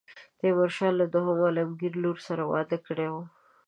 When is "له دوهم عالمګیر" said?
0.99-1.93